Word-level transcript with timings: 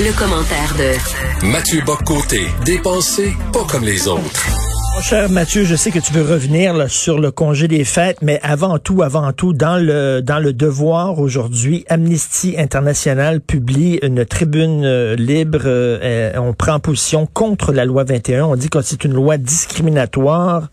Le, 0.00 0.12
commentaire 0.18 0.74
de 0.76 1.46
Mathieu 1.46 1.82
Boccoté, 1.84 2.46
dépensé 2.64 3.36
pas 3.52 3.64
comme 3.64 3.84
les 3.84 4.08
autres. 4.08 4.71
Mon 4.94 5.00
cher 5.00 5.30
Mathieu, 5.30 5.64
je 5.64 5.74
sais 5.74 5.90
que 5.90 5.98
tu 5.98 6.12
veux 6.12 6.22
revenir 6.22 6.90
sur 6.90 7.18
le 7.18 7.30
congé 7.30 7.66
des 7.66 7.82
fêtes, 7.82 8.18
mais 8.20 8.38
avant 8.42 8.78
tout, 8.78 9.02
avant 9.02 9.32
tout, 9.32 9.54
dans 9.54 9.78
le 9.78 10.20
dans 10.20 10.38
le 10.38 10.52
devoir 10.52 11.18
aujourd'hui, 11.18 11.86
Amnesty 11.88 12.56
International 12.58 13.40
publie 13.40 13.98
une 14.02 14.26
tribune 14.26 14.84
euh, 14.84 15.16
libre. 15.16 15.62
Euh, 15.64 16.32
on 16.36 16.52
prend 16.52 16.78
position 16.78 17.24
contre 17.24 17.72
la 17.72 17.86
loi 17.86 18.04
21. 18.04 18.44
On 18.44 18.54
dit 18.54 18.68
que 18.68 18.82
c'est 18.82 19.04
une 19.04 19.14
loi 19.14 19.38
discriminatoire. 19.38 20.68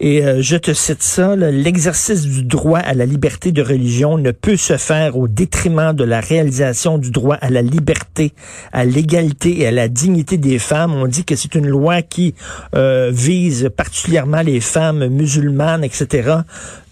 Et 0.00 0.24
euh, 0.24 0.40
je 0.40 0.56
te 0.56 0.72
cite 0.72 1.02
ça 1.02 1.36
l'exercice 1.36 2.22
du 2.22 2.44
droit 2.44 2.78
à 2.78 2.94
la 2.94 3.04
liberté 3.04 3.52
de 3.52 3.60
religion 3.60 4.16
ne 4.16 4.30
peut 4.30 4.56
se 4.56 4.78
faire 4.78 5.18
au 5.18 5.28
détriment 5.28 5.92
de 5.92 6.04
la 6.04 6.20
réalisation 6.20 6.96
du 6.96 7.10
droit 7.10 7.36
à 7.36 7.50
la 7.50 7.60
liberté, 7.60 8.32
à 8.72 8.86
l'égalité 8.86 9.60
et 9.60 9.66
à 9.66 9.72
la 9.72 9.88
dignité 9.88 10.38
des 10.38 10.58
femmes. 10.58 10.94
On 10.94 11.06
dit 11.06 11.26
que 11.26 11.36
c'est 11.36 11.54
une 11.54 11.68
loi 11.68 12.00
qui 12.00 12.34
vise 12.72 13.57
particulièrement 13.66 14.42
les 14.42 14.60
femmes 14.60 15.08
musulmanes, 15.08 15.84
etc. 15.84 16.38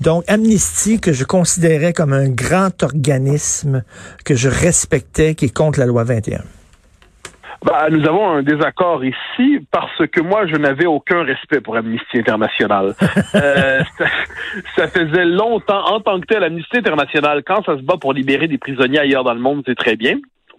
Donc, 0.00 0.24
Amnesty, 0.28 1.00
que 1.00 1.12
je 1.12 1.24
considérais 1.24 1.92
comme 1.92 2.12
un 2.12 2.28
grand 2.28 2.82
organisme 2.82 3.82
que 4.24 4.34
je 4.34 4.48
respectais, 4.48 5.34
qui 5.34 5.46
est 5.46 5.54
contre 5.54 5.78
la 5.78 5.86
loi 5.86 6.04
21. 6.04 6.40
Bah, 7.64 7.88
nous 7.90 8.06
avons 8.06 8.30
un 8.30 8.42
désaccord 8.42 9.04
ici 9.04 9.66
parce 9.72 10.06
que 10.12 10.20
moi, 10.20 10.46
je 10.46 10.56
n'avais 10.56 10.86
aucun 10.86 11.24
respect 11.24 11.60
pour 11.60 11.76
Amnesty 11.76 12.18
International. 12.18 12.94
euh, 13.34 13.80
ça, 14.76 14.88
faisait 14.88 15.24
longtemps, 15.24 15.84
en 15.86 16.00
tant 16.00 16.20
que 16.20 16.26
tel, 16.26 16.44
Amnesty 16.44 16.78
International, 16.78 17.42
quand 17.44 17.64
ça 17.64 17.76
se 17.76 17.82
bat 17.82 17.96
pour 18.00 18.12
libérer 18.12 18.46
des 18.46 18.58
prisonniers 18.58 19.00
ailleurs 19.00 19.24
dans 19.24 19.34
le 19.34 19.40
monde, 19.40 19.62
c'est 19.66 19.74
très 19.74 19.96
bien 19.96 20.16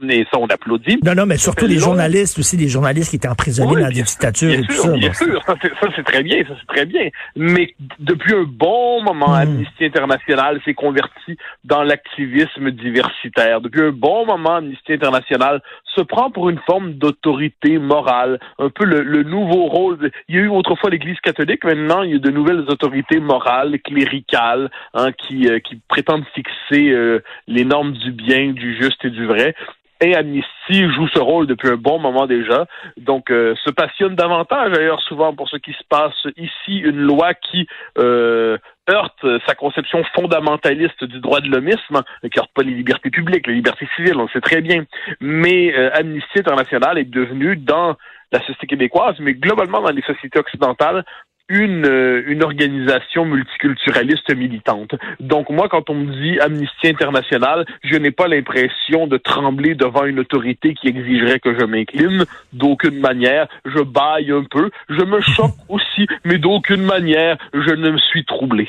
et 0.10 0.26
ça, 0.32 0.40
on 0.40 0.48
applaudit. 0.48 1.00
Non, 1.04 1.16
non, 1.16 1.26
mais 1.26 1.38
surtout 1.38 1.66
les 1.66 1.78
journalistes 1.78 2.40
aussi, 2.40 2.58
les 2.58 2.67
journalistes 2.67 3.12
qui 3.12 3.16
étaient 3.17 3.28
emprisonnés 3.28 3.81
dans 3.81 3.88
des 3.90 4.02
dictatures 4.04 4.52
et 4.52 4.62
tout 4.62 4.72
ça. 4.72 4.92
Bien 4.92 5.14
sûr, 5.14 5.42
ça, 5.45 5.56
c'est 5.95 6.04
très 6.04 6.23
bien, 6.23 6.44
ça 6.48 6.54
c'est 6.59 6.76
très 6.76 6.86
bien. 6.86 7.09
Mais 7.36 7.73
depuis 8.00 8.34
un 8.34 8.44
bon 8.44 9.04
moment, 9.04 9.30
hmm. 9.30 9.42
Amnesty 9.42 9.86
International 9.86 10.59
s'est 10.66 10.73
converti 10.73 11.38
dans 11.64 11.84
l'activisme 11.84 12.72
diversitaire. 12.72 13.62
Depuis 13.62 13.81
un 13.81 13.92
bon 13.92 14.26
moment, 14.26 14.56
Amnesty 14.56 14.94
International 14.94 15.62
se 15.95 16.02
prend 16.02 16.30
pour 16.30 16.50
une 16.50 16.59
forme 16.66 16.94
d'autorité 16.94 17.80
morale, 17.80 18.39
un 18.59 18.70
peu 18.70 18.86
le, 18.86 19.23
nouveau 19.23 19.66
rôle. 19.66 20.11
Il 20.30 20.36
y 20.36 20.39
a 20.39 20.42
eu 20.42 20.48
autrefois 20.48 20.89
l'Église 20.89 21.20
catholique, 21.22 21.64
maintenant 21.64 22.04
il 22.04 22.11
y 22.11 22.16
a 22.16 22.20
de 22.20 22.30
nouvelles 22.30 22.66
autorités 22.67 23.20
morales, 23.20 23.80
cléricales, 23.84 24.70
hein, 24.94 25.11
qui, 25.11 25.48
euh, 25.48 25.59
qui 25.59 25.80
prétendent 25.88 26.26
fixer 26.36 26.92
euh, 26.92 27.23
les 27.48 27.66
normes 27.66 27.94
du 27.94 28.11
bien, 28.11 28.52
du 28.52 28.78
juste 28.78 29.04
et 29.06 29.09
du 29.09 29.26
vrai 29.26 29.56
et 30.02 30.16
Amnesty 30.16 30.90
joue 30.94 31.08
ce 31.08 31.20
rôle 31.20 31.48
depuis 31.48 31.70
un 31.70 31.76
bon 31.76 32.00
moment 32.00 32.28
déjà. 32.28 32.66
Donc, 32.98 33.31
euh, 33.31 33.56
se 33.64 33.72
passionne 33.72 34.16
davantage 34.16 34.72
d'ailleurs 34.72 35.02
souvent 35.02 35.34
pour 35.34 35.50
ce 35.50 35.58
qui 35.58 35.73
se 35.73 35.84
passe 35.89 36.28
ici, 36.38 36.78
une 36.80 37.00
loi 37.00 37.34
qui 37.34 37.67
euh, 37.98 38.58
heurte 38.89 39.26
sa 39.48 39.56
conception 39.56 40.04
fondamentaliste 40.16 41.04
du 41.04 41.20
droit 41.20 41.42
de 41.42 41.50
l'homisme, 41.50 42.02
qui 42.31 42.39
heurte 42.39 42.52
pas 42.54 42.64
les 42.64 42.72
libertés 42.72 43.09
publiques, 43.09 43.48
les 43.48 43.56
libertés 43.56 43.88
civiles, 43.95 44.17
on 44.17 44.23
le 44.23 44.30
sait 44.30 44.42
très 44.42 44.62
bien. 44.62 44.84
Mais 45.20 45.73
euh, 45.76 45.89
Amnesty 45.94 46.39
International 46.39 46.98
est 46.98 47.09
devenu 47.09 47.56
dans 47.56 47.95
la 48.32 48.39
société 48.42 48.67
québécoise, 48.67 49.16
mais 49.20 49.34
globalement 49.34 49.82
dans 49.82 49.92
les 49.92 50.02
sociétés 50.02 50.39
occidentales, 50.39 51.06
une, 51.50 51.86
euh, 51.86 52.23
une 52.28 52.44
organisation 52.44 53.26
multiculturaliste 53.26 54.36
militante. 54.36 54.95
Donc 55.20 55.50
moi, 55.50 55.67
quand 55.70 55.89
on 55.89 55.95
me 55.95 56.12
dit 56.22 56.39
Amnesty 56.39 56.88
International, 56.88 57.66
je 57.84 57.95
n'ai 57.95 58.12
pas 58.12 58.28
l'impression 58.28 59.08
de 59.08 59.17
trembler 59.17 59.76
devant 59.76 60.06
une 60.06 60.20
autorité 60.20 60.73
qui 60.73 60.88
exigerait 60.88 61.39
que 61.39 61.58
je 61.58 61.66
m'incline. 61.66 62.26
D'aucune 62.54 63.00
manière, 63.00 63.48
je 63.66 63.81
baille 63.81 64.31
un 64.31 64.44
peu, 64.50 64.70
je 64.89 65.04
me 65.04 65.22
choque 65.36 65.56
aussi, 65.70 66.08
mais 66.26 66.38
d'aucune 66.38 66.83
manière, 66.83 67.38
je 67.54 67.71
ne 67.73 67.92
me 67.92 67.98
suis 67.98 68.26
troublé. 68.26 68.67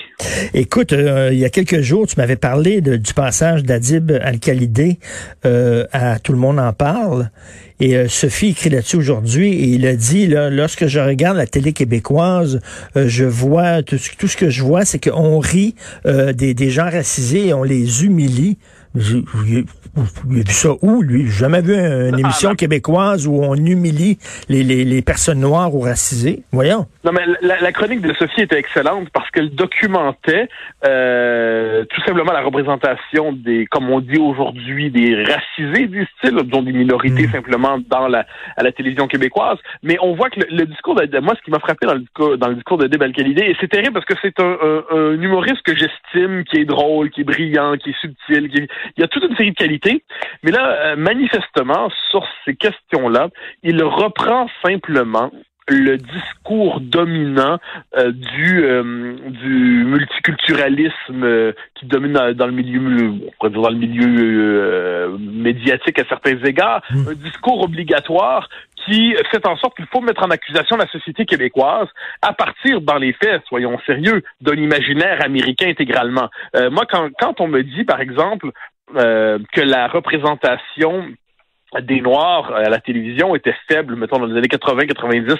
Écoute, 0.54 0.92
euh, 0.92 1.31
il 1.32 1.38
y 1.38 1.44
a 1.44 1.50
quelques 1.50 1.81
jours, 1.81 2.06
tu 2.06 2.14
m'avais 2.19 2.36
parlé 2.36 2.81
du 2.81 3.14
passage 3.14 3.64
d'Adib 3.64 4.12
Al-Khalidé 4.22 4.98
euh, 5.44 5.84
à 5.92 6.19
Tout 6.19 6.32
le 6.32 6.38
monde 6.38 6.58
en 6.58 6.72
parle. 6.72 7.31
Et 7.80 7.96
euh, 7.96 8.08
Sophie 8.08 8.48
écrit 8.48 8.70
là-dessus 8.70 8.96
aujourd'hui 8.96 9.52
et 9.52 9.68
il 9.68 9.86
a 9.86 9.94
dit, 9.94 10.26
là, 10.26 10.50
lorsque 10.50 10.86
je 10.86 10.98
regarde 10.98 11.36
la 11.36 11.46
télé 11.46 11.72
québécoise, 11.72 12.60
euh, 12.96 13.08
je 13.08 13.24
vois, 13.24 13.82
tout, 13.82 13.98
ce 13.98 14.36
que 14.36 14.50
je 14.50 14.62
vois, 14.62 14.84
c'est 14.84 14.98
qu'on 14.98 15.38
rit 15.38 15.76
euh, 16.04 16.32
des, 16.32 16.54
des 16.54 16.70
gens 16.70 16.90
racisés 16.90 17.48
et 17.48 17.54
on 17.54 17.62
les 17.62 18.04
humilie. 18.04 18.58
J'ai 18.94 19.22
vu 20.26 20.43
ça 20.49 20.71
où, 20.82 21.03
lui? 21.03 21.26
J'ai 21.26 21.41
jamais 21.41 21.60
vu 21.60 21.75
une 21.75 22.15
ah, 22.15 22.19
émission 22.19 22.54
québécoise 22.54 23.26
où 23.26 23.43
on 23.43 23.54
humilie 23.54 24.19
les, 24.49 24.62
les, 24.62 24.84
les, 24.84 25.03
personnes 25.03 25.41
noires 25.41 25.75
ou 25.75 25.81
racisées. 25.81 26.43
Voyons. 26.53 26.87
Non, 27.04 27.12
mais 27.12 27.22
la, 27.43 27.60
la, 27.60 27.72
chronique 27.72 28.00
de 28.00 28.12
Sophie 28.15 28.43
était 28.43 28.59
excellente 28.59 29.09
parce 29.12 29.31
qu'elle 29.31 29.50
documentait 29.50 30.49
euh, 30.87 31.84
tout 31.84 32.00
simplement 32.03 32.32
la 32.32 32.43
représentation 32.43 33.32
des, 33.32 33.66
comme 33.66 33.91
on 33.91 34.00
dit 34.00 34.19
aujourd'hui, 34.19 34.91
des 34.91 35.22
racisés, 35.25 35.87
disent-ils, 35.87 36.34
dont 36.49 36.62
des 36.62 36.72
minorités 36.72 37.26
hmm. 37.26 37.32
simplement 37.32 37.78
dans 37.88 38.09
la, 38.09 38.26
à 38.56 38.62
la 38.62 38.72
télévision 38.72 39.06
québécoise. 39.06 39.59
Mais 39.82 39.97
on 40.00 40.15
voit 40.15 40.31
que 40.31 40.41
le, 40.50 40.66
discours 40.66 40.94
de, 40.94 41.19
moi, 41.20 41.34
ce 41.37 41.43
qui 41.43 41.50
m'a 41.50 41.60
frappé 41.60 41.87
dans 41.87 41.94
le 41.94 42.00
discours, 42.00 42.38
dans 42.38 42.49
le 42.49 42.55
discours 42.55 42.78
de 42.78 42.87
Deb 42.87 43.03
et 43.03 43.56
c'est 43.60 43.69
terrible 43.69 43.93
parce 43.93 44.06
que 44.06 44.15
c'est 44.22 44.38
un, 44.41 44.56
un, 44.62 44.97
un, 44.97 45.12
humoriste 45.20 45.62
que 45.62 45.75
j'estime, 45.75 46.44
qui 46.44 46.59
est 46.59 46.65
drôle, 46.65 47.10
qui 47.10 47.22
est 47.22 47.25
brillant, 47.25 47.76
qui 47.76 47.91
est 47.91 48.00
subtil, 48.00 48.49
qui 48.49 48.59
est, 48.59 48.69
il 48.96 49.00
y 49.00 49.04
a 49.04 49.08
toute 49.08 49.24
une 49.24 49.36
série 49.36 49.50
de 49.50 49.56
qualités, 49.56 50.04
mais 50.42 50.50
là, 50.50 50.68
euh, 50.68 50.96
manifestement, 50.96 51.90
sur 52.10 52.26
ces 52.44 52.56
questions-là, 52.56 53.28
il 53.62 53.82
reprend 53.82 54.48
simplement 54.62 55.30
le 55.68 55.96
discours 55.96 56.80
dominant 56.80 57.58
euh, 57.96 58.12
du 58.12 58.64
euh, 58.64 59.16
du 59.28 59.84
multiculturalisme 59.84 61.52
qui 61.74 61.86
domine 61.86 62.12
dans, 62.32 62.46
le 62.46 62.52
milieu 62.52 62.80
on 63.40 63.48
dire 63.48 63.60
dans 63.60 63.68
le 63.70 63.76
milieu 63.76 65.18
médiatique 65.18 65.98
à 65.98 66.04
certains 66.08 66.36
égards 66.44 66.82
mmh. 66.90 67.08
un 67.08 67.14
discours 67.14 67.62
obligatoire 67.62 68.48
qui 68.86 69.14
fait 69.30 69.46
en 69.46 69.56
sorte 69.56 69.76
qu'il 69.76 69.86
faut 69.86 70.00
mettre 70.00 70.22
en 70.22 70.30
accusation 70.30 70.76
la 70.76 70.86
société 70.88 71.26
québécoise 71.26 71.88
à 72.22 72.32
partir, 72.32 72.80
dans 72.80 72.96
les 72.96 73.12
faits, 73.12 73.42
soyons 73.46 73.78
sérieux, 73.84 74.22
d'un 74.40 74.54
imaginaire 74.54 75.22
américain 75.22 75.68
intégralement. 75.68 76.30
moi, 76.54 76.84
quand, 76.88 77.10
quand 77.20 77.40
on 77.40 77.48
me 77.48 77.62
dit, 77.62 77.84
par 77.84 78.00
exemple, 78.00 78.50
euh, 78.96 79.38
que 79.52 79.60
la 79.60 79.86
représentation 79.86 81.08
des 81.82 82.00
Noirs 82.00 82.52
à 82.54 82.68
la 82.68 82.80
télévision 82.80 83.34
était 83.34 83.54
faible, 83.68 83.94
mettons, 83.94 84.18
dans 84.18 84.26
les 84.26 84.36
années 84.36 84.48
80-90. 84.48 85.36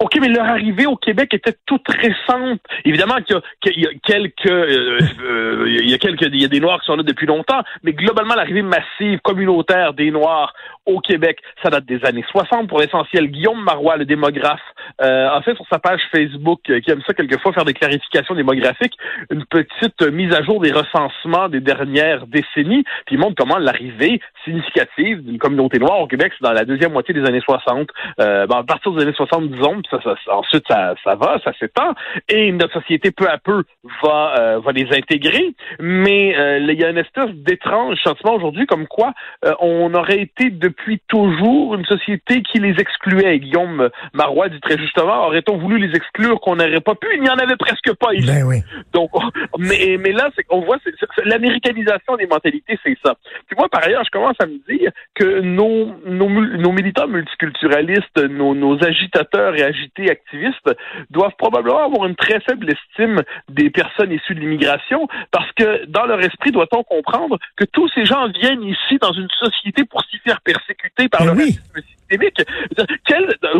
OK, 0.00 0.18
mais 0.20 0.28
leur 0.28 0.46
arrivée 0.46 0.86
au 0.86 0.96
Québec 0.96 1.32
était 1.32 1.54
toute 1.66 1.88
récente. 1.88 2.60
Évidemment 2.84 3.16
qu'il 3.22 3.80
y, 3.80 3.86
a 3.86 3.90
quelques... 4.02 4.46
Euh, 4.46 4.98
euh, 5.22 5.64
il 5.68 5.90
y 5.90 5.94
a 5.94 5.98
quelques... 5.98 6.22
Il 6.22 6.40
y 6.40 6.44
a 6.44 6.48
des 6.48 6.60
Noirs 6.60 6.80
qui 6.80 6.86
sont 6.86 6.96
là 6.96 7.02
depuis 7.02 7.26
longtemps, 7.26 7.62
mais 7.82 7.92
globalement, 7.92 8.34
l'arrivée 8.34 8.62
massive, 8.62 9.20
communautaire 9.22 9.94
des 9.94 10.10
Noirs 10.10 10.52
au 10.86 11.00
Québec, 11.00 11.38
ça 11.62 11.70
date 11.70 11.86
des 11.86 12.04
années 12.04 12.24
60 12.30 12.68
pour 12.68 12.80
l'essentiel. 12.80 13.28
Guillaume 13.28 13.62
Marois, 13.62 13.96
le 13.96 14.04
démographe, 14.04 14.60
euh, 15.02 15.30
a 15.30 15.40
fait 15.42 15.54
sur 15.54 15.66
sa 15.70 15.78
page 15.78 16.00
Facebook, 16.10 16.60
qui 16.62 16.90
aime 16.90 17.02
ça 17.06 17.14
quelquefois 17.14 17.52
faire 17.52 17.64
des 17.64 17.74
clarifications 17.74 18.34
démographiques, 18.34 18.96
une 19.30 19.44
petite 19.44 20.02
mise 20.12 20.34
à 20.34 20.42
jour 20.42 20.60
des 20.60 20.72
recensements 20.72 21.48
des 21.48 21.60
dernières 21.60 22.26
décennies, 22.26 22.84
puis 23.06 23.16
il 23.16 23.18
montre 23.18 23.34
comment 23.36 23.58
l'arrivée 23.58 24.20
significative 24.44 25.22
d'une 25.22 25.38
communauté 25.38 25.69
noir 25.78 26.00
au 26.00 26.06
Québec, 26.06 26.32
c'est 26.38 26.44
dans 26.44 26.52
la 26.52 26.64
deuxième 26.64 26.92
moitié 26.92 27.14
des 27.14 27.24
années 27.24 27.40
60. 27.40 27.88
Euh, 28.20 28.46
ben, 28.46 28.58
à 28.58 28.62
partir 28.64 28.92
des 28.92 29.02
années 29.02 29.12
70, 29.14 29.48
disons, 29.48 29.82
ça, 29.90 29.98
ça, 30.02 30.14
ensuite 30.34 30.64
ça, 30.68 30.94
ça 31.04 31.14
va, 31.14 31.38
ça 31.44 31.52
s'étend, 31.58 31.94
et 32.28 32.52
notre 32.52 32.74
société 32.74 33.10
peu 33.10 33.28
à 33.28 33.38
peu 33.38 33.62
va 34.02 34.34
euh, 34.38 34.60
va 34.60 34.72
les 34.72 34.86
intégrer. 34.96 35.54
Mais 35.80 36.36
euh, 36.36 36.58
il 36.58 36.80
y 36.80 36.84
a 36.84 36.90
une 36.90 36.98
espèce 36.98 37.30
d'étrange 37.30 37.96
sentiment 38.02 38.34
aujourd'hui 38.34 38.66
comme 38.66 38.86
quoi 38.86 39.12
euh, 39.44 39.52
on 39.60 39.92
aurait 39.94 40.20
été 40.20 40.50
depuis 40.50 41.00
toujours 41.08 41.74
une 41.74 41.84
société 41.84 42.42
qui 42.42 42.58
les 42.58 42.74
excluait. 42.78 43.38
Guillaume 43.38 43.90
Marois 44.14 44.48
dit 44.48 44.60
très 44.60 44.78
justement, 44.78 45.26
aurait-on 45.26 45.58
voulu 45.58 45.78
les 45.78 45.94
exclure 45.96 46.40
qu'on 46.40 46.56
n'aurait 46.56 46.80
pas 46.80 46.94
pu? 46.94 47.08
Il 47.14 47.22
n'y 47.22 47.30
en 47.30 47.36
avait 47.36 47.56
presque 47.56 47.94
pas 47.94 48.14
ici. 48.14 48.26
Ben 48.26 48.44
oui. 48.44 48.62
Donc, 48.92 49.10
mais 49.58 49.96
mais 49.98 50.12
là, 50.12 50.30
qu'on 50.48 50.62
voit 50.62 50.78
l'américanisation 51.24 52.16
des 52.16 52.26
mentalités, 52.26 52.78
c'est 52.84 52.96
ça. 53.04 53.14
Puis 53.46 53.56
moi, 53.56 53.68
par 53.68 53.84
ailleurs, 53.84 54.04
je 54.04 54.10
commence 54.10 54.36
à 54.40 54.46
me 54.46 54.58
dire 54.68 54.90
que 55.14 55.40
nos, 55.60 56.72
militants 56.72 57.08
multiculturalistes, 57.08 58.18
nos, 58.28 58.84
agitateurs 58.84 59.56
et 59.56 59.62
agités 59.62 60.10
activistes 60.10 60.70
doivent 61.10 61.36
probablement 61.38 61.84
avoir 61.84 62.06
une 62.06 62.16
très 62.16 62.40
faible 62.40 62.70
estime 62.70 63.22
des 63.48 63.70
personnes 63.70 64.12
issues 64.12 64.34
de 64.34 64.40
l'immigration 64.40 65.08
parce 65.30 65.50
que 65.52 65.86
dans 65.86 66.06
leur 66.06 66.20
esprit, 66.20 66.52
doit-on 66.52 66.82
comprendre 66.82 67.38
que 67.56 67.64
tous 67.64 67.88
ces 67.94 68.04
gens 68.04 68.28
viennent 68.28 68.62
ici 68.62 68.98
dans 69.00 69.12
une 69.12 69.28
société 69.38 69.84
pour 69.84 70.02
s'y 70.04 70.18
faire 70.18 70.40
persécuter 70.40 71.08
par 71.08 71.24
le 71.24 71.32
racisme 71.32 71.80
systémique. 71.82 72.42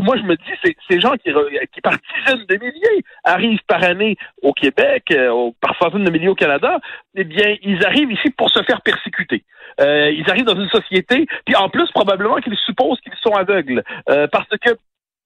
moi, 0.03 0.17
je 0.17 0.23
me 0.23 0.37
dis, 0.37 0.75
ces 0.89 1.01
gens 1.01 1.13
qui, 1.13 1.31
qui, 1.73 1.81
par 1.81 1.95
dizaines 2.17 2.47
de 2.47 2.57
milliers, 2.57 3.05
arrivent 3.25 3.63
par 3.67 3.83
année 3.83 4.17
au 4.43 4.53
Québec, 4.53 5.05
euh, 5.13 5.51
par 5.61 5.77
centaines 5.79 6.05
de 6.05 6.11
milliers 6.11 6.29
au 6.29 6.35
Canada, 6.35 6.79
eh 7.15 7.25
bien, 7.25 7.57
ils 7.63 7.85
arrivent 7.85 8.13
ici 8.13 8.31
pour 8.31 8.51
se 8.51 8.63
faire 8.63 8.81
persécuter. 8.83 9.45
Euh, 9.81 10.11
ils 10.11 10.29
arrivent 10.31 10.45
dans 10.45 10.61
une 10.61 10.69
société, 10.69 11.27
puis 11.45 11.57
en 11.57 11.69
plus, 11.69 11.91
probablement 11.93 12.37
qu'ils 12.37 12.57
supposent 12.57 13.01
qu'ils 13.01 13.15
sont 13.23 13.35
aveugles. 13.35 13.83
Euh, 14.09 14.27
parce 14.29 14.49
que 14.49 14.77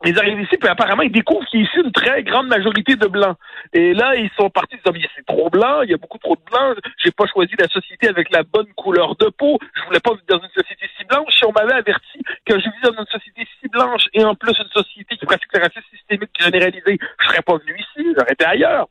ils 0.05 0.19
arrivent 0.19 0.41
ici, 0.41 0.57
puis 0.59 0.69
apparemment, 0.69 1.03
ils 1.03 1.13
découvrent 1.13 1.47
qu'il 1.47 1.61
y 1.61 1.63
a 1.63 1.67
ici 1.67 1.79
une 1.83 1.93
très 1.93 2.23
grande 2.23 2.49
majorité 2.49 2.95
de 2.95 3.07
blancs. 3.07 3.37
Et 3.73 3.95
là, 3.95 4.15
ils 4.17 4.29
sont 4.37 4.51
partis, 4.51 4.77
ils 4.85 4.93
disent, 4.93 5.07
c'est 5.17 5.25
trop 5.25 5.49
blanc, 5.49 5.81
il 5.83 5.91
y 5.91 5.95
a 5.95 5.97
beaucoup 5.97 6.19
trop 6.19 6.37
de 6.37 6.43
blancs, 6.51 6.77
j'ai 7.03 7.11
pas 7.11 7.25
choisi 7.27 7.55
la 7.59 7.69
société 7.69 8.09
avec 8.09 8.31
la 8.31 8.43
bonne 8.43 8.67
couleur 8.77 9.17
de 9.17 9.29
peau, 9.29 9.59
je 9.75 9.83
voulais 9.85 10.01
pas 10.01 10.11
vivre 10.13 10.25
dans 10.29 10.41
une 10.41 10.53
société 10.55 10.91
si 10.99 11.05
blanche. 11.05 11.33
Si 11.35 11.45
on 11.47 11.53
m'avait 11.53 11.73
averti 11.73 12.21
que 12.45 12.59
je 12.59 12.65
vivais 12.65 12.93
dans 12.93 13.01
une 13.01 13.07
société 13.07 13.47
si 13.61 13.69
blanche 13.69 14.05
et 14.13 14.25
en 14.25 14.35
plus 14.35 14.53
une 14.59 14.71
société 14.75 15.17
qui 15.17 15.25
pratique 15.25 15.53
le 15.55 15.63
racisme 15.63 15.89
systémique 15.91 16.31
généralisé, 16.39 16.99
je 17.21 17.27
serais 17.27 17.43
pas 17.43 17.57
venu 17.57 17.75
ici, 17.79 18.15
j'aurais 18.15 18.33
été 18.33 18.45
ailleurs. 18.45 18.87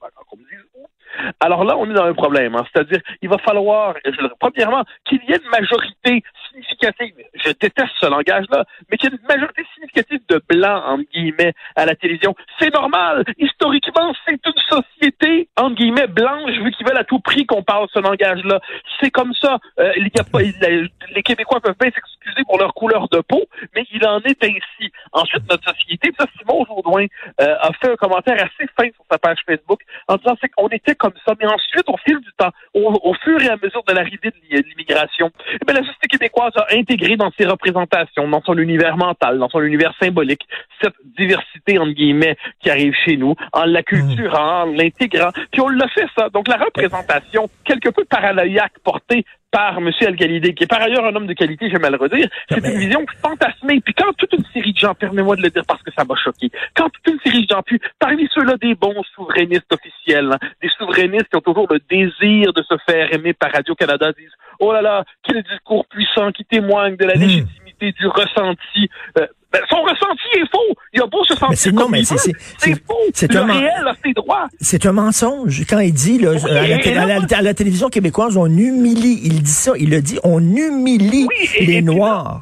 Alors 1.39 1.63
là, 1.63 1.77
on 1.77 1.89
est 1.89 1.93
dans 1.93 2.05
un 2.05 2.13
problème. 2.13 2.55
Hein. 2.55 2.65
C'est-à-dire, 2.71 3.01
il 3.21 3.29
va 3.29 3.37
falloir, 3.37 3.95
premièrement, 4.39 4.83
qu'il 5.05 5.19
y 5.27 5.31
ait 5.31 5.39
une 5.43 5.49
majorité 5.49 6.23
significative, 6.49 7.15
je 7.45 7.51
déteste 7.51 7.93
ce 7.99 8.07
langage-là, 8.07 8.65
mais 8.89 8.97
qu'il 8.97 9.09
y 9.09 9.13
ait 9.13 9.17
une 9.17 9.27
majorité 9.27 9.63
significative 9.73 10.21
de 10.29 10.41
blancs, 10.49 10.83
entre 10.85 11.03
guillemets, 11.13 11.53
à 11.75 11.85
la 11.85 11.95
télévision. 11.95 12.35
C'est 12.59 12.73
normal. 12.73 13.23
Historiquement, 13.37 14.13
c'est 14.25 14.39
une 14.45 14.53
société, 14.69 15.49
entre 15.57 15.75
guillemets, 15.75 16.07
blanche, 16.07 16.51
vu 16.51 16.71
qu'ils 16.71 16.87
veulent 16.87 16.97
à 16.97 17.03
tout 17.03 17.19
prix 17.19 17.45
qu'on 17.45 17.63
parle 17.63 17.87
ce 17.93 17.99
langage-là. 17.99 18.59
C'est 18.99 19.11
comme 19.11 19.33
ça. 19.33 19.59
Euh, 19.79 19.91
il 19.97 20.09
y 20.15 20.19
a 20.19 20.23
pas, 20.23 20.39
les 20.41 21.23
Québécois 21.23 21.59
peuvent 21.59 21.75
bien 21.79 21.91
s'excuser 21.91 22.43
pour 22.45 22.59
leur 22.59 22.73
couleur 22.73 23.07
de 23.09 23.19
peau, 23.21 23.43
mais 23.75 23.85
il 23.91 24.05
en 24.07 24.19
est 24.21 24.43
ainsi. 24.43 24.91
Ensuite, 25.11 25.43
notre 25.49 25.63
société, 25.73 26.11
ça, 26.17 26.25
Simon 26.37 26.65
Jourdouin 26.65 27.05
euh, 27.41 27.55
a 27.59 27.71
fait 27.73 27.91
un 27.91 27.95
commentaire 27.95 28.35
assez 28.35 28.69
fin 28.77 28.85
sur 28.85 29.03
sa 29.09 29.17
page 29.17 29.39
Facebook 29.45 29.81
en 30.07 30.15
disant 30.15 30.35
c'est 30.41 30.49
qu'on 30.49 30.67
était 30.69 30.95
comme 30.95 31.13
ça. 31.25 31.33
Mais 31.39 31.47
ensuite, 31.47 31.87
au 31.87 31.97
fil 31.97 32.19
du 32.19 32.31
temps, 32.37 32.51
au, 32.73 33.13
fur 33.23 33.41
et 33.41 33.49
à 33.49 33.57
mesure 33.61 33.83
de 33.87 33.93
l'arrivée 33.93 34.31
de 34.31 34.63
l'immigration, 34.67 35.31
eh 35.53 35.73
la 35.73 35.79
société 35.79 36.07
québécoise 36.07 36.53
a 36.55 36.67
intégré 36.71 37.15
dans 37.15 37.31
ses 37.37 37.45
représentations, 37.45 38.27
dans 38.27 38.41
son 38.41 38.57
univers 38.57 38.97
mental, 38.97 39.39
dans 39.39 39.49
son 39.49 39.61
univers 39.61 39.93
symbolique, 40.01 40.47
cette 40.81 40.95
diversité, 41.17 41.77
entre 41.77 41.93
guillemets, 41.93 42.37
qui 42.59 42.69
arrive 42.69 42.93
chez 43.05 43.17
nous, 43.17 43.35
en 43.51 43.65
l'acculturant, 43.65 44.63
en 44.63 44.65
l'intégrant. 44.65 45.31
Puis 45.51 45.61
on 45.61 45.69
l'a 45.69 45.87
fait, 45.89 46.07
ça. 46.17 46.29
Donc 46.29 46.47
la 46.47 46.57
représentation, 46.57 47.49
quelque 47.63 47.89
peu 47.89 48.05
paranoïaque, 48.05 48.73
portée 48.83 49.25
par 49.53 49.77
M. 49.77 49.91
Al-Khalidi, 50.01 50.55
qui 50.55 50.63
est 50.63 50.67
par 50.67 50.81
ailleurs 50.81 51.05
un 51.05 51.15
homme 51.15 51.27
de 51.27 51.33
qualité, 51.33 51.69
j'aime 51.69 51.85
à 51.85 51.91
le 51.91 51.97
redire, 51.97 52.27
c'est 52.49 52.57
une 52.57 52.79
vision 52.79 53.05
fantasmée. 53.21 53.79
Puis 53.81 53.93
quand 53.93 54.11
toute 54.17 54.33
une 54.33 54.43
série 54.51 54.73
de 54.73 54.79
gens, 54.79 54.95
permets-moi 54.95 55.35
de 55.35 55.43
le 55.43 55.51
dire 55.51 55.61
parce 55.67 55.83
que 55.83 55.91
ça 55.95 56.03
m'a 56.03 56.15
choqué, 56.15 56.49
quand 56.75 56.89
toute 56.89 57.13
une 57.13 57.19
série 57.23 57.45
de 57.45 57.53
gens, 57.53 57.61
puis 57.63 57.79
parmi 57.99 58.27
ceux-là 58.33 58.57
des 58.57 58.73
bons 58.73 59.03
souverainistes 59.15 59.71
officiels, 59.71 60.31
hein, 60.33 60.47
des 60.59 60.69
souverainistes 60.79 61.29
qui 61.29 61.37
ont 61.37 61.41
toujours 61.41 61.67
le 61.71 61.79
désir 61.87 62.51
de 62.51 62.63
se 62.63 62.75
faire 62.87 63.13
aimer 63.13 63.33
par 63.33 63.51
Radio-Canada, 63.51 64.11
disent 64.17 64.33
«Oh 64.59 64.73
là 64.73 64.81
là, 64.81 65.03
quel 65.21 65.43
discours 65.43 65.85
puissant 65.85 66.31
qui 66.31 66.45
témoigne 66.45 66.95
de 66.95 67.05
la 67.05 67.15
hmm. 67.15 67.45
Du 67.91 68.07
ressenti 68.07 68.89
euh, 69.19 69.27
ben, 69.53 69.61
son 69.69 69.83
ressenti 69.83 70.23
est 70.33 70.49
faux. 70.51 70.75
Il 70.93 71.01
a 71.01 71.05
beau 71.05 71.23
se 71.25 71.35
sentir 71.35 71.55
c'est, 71.55 71.71
non, 71.71 71.87
mais 71.87 72.03
c'est, 72.03 72.17
c'est, 72.17 72.73
faux. 72.87 72.97
C'est 73.13 73.31
le 73.31 73.41
un 73.41 73.45
réel 73.45 73.87
a 73.87 73.93
ses 74.03 74.13
droits. 74.13 74.47
C'est 74.59 74.83
un 74.87 74.93
mensonge. 74.93 75.63
Quand 75.69 75.77
il 75.77 75.93
dit 75.93 76.17
là, 76.17 76.31
à, 76.31 77.41
la, 77.43 77.53
télévision 77.53 77.89
québécoise, 77.89 78.35
on 78.35 78.47
humilie. 78.47 79.21
Il 79.23 79.43
dit 79.43 79.51
ça. 79.51 79.73
Il 79.77 79.93
a 79.93 80.01
dit, 80.01 80.17
on 80.23 80.39
humilie 80.39 81.27
les 81.59 81.83
Noirs 81.83 82.41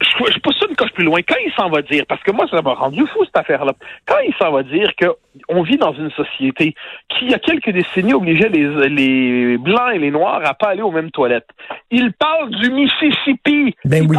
je, 0.00 0.32
je 0.32 0.38
pousse 0.40 0.58
ça 0.58 0.66
une 0.68 0.76
coche 0.76 0.92
plus 0.92 1.04
loin. 1.04 1.20
Quand 1.26 1.36
il 1.44 1.52
s'en 1.52 1.68
va 1.68 1.82
dire, 1.82 2.04
parce 2.08 2.22
que 2.22 2.32
moi, 2.32 2.46
ça 2.50 2.60
m'a 2.62 2.74
rendu 2.74 3.06
fou 3.06 3.24
cette 3.24 3.36
affaire-là. 3.36 3.72
Quand 4.06 4.18
il 4.26 4.34
s'en 4.34 4.50
va 4.50 4.62
dire 4.62 4.90
qu'on 4.96 5.62
vit 5.62 5.76
dans 5.76 5.92
une 5.92 6.10
société 6.10 6.74
qui, 7.08 7.26
il 7.26 7.30
y 7.30 7.34
a 7.34 7.38
quelques 7.38 7.70
décennies, 7.70 8.14
obligeait 8.14 8.48
les, 8.48 8.88
les 8.88 9.58
blancs 9.58 9.92
et 9.94 9.98
les 9.98 10.10
noirs 10.10 10.40
à 10.44 10.54
pas 10.54 10.68
aller 10.68 10.82
aux 10.82 10.90
mêmes 10.90 11.10
toilettes. 11.10 11.48
Il 11.90 12.12
parle 12.12 12.50
du 12.50 12.70
Mississippi. 12.70 13.74
Ben 13.84 14.06
oui. 14.08 14.16